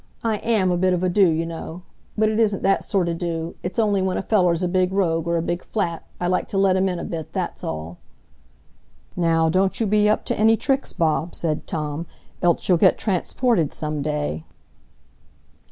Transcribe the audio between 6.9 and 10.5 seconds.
a bit, that's all." "Now, don't you be up to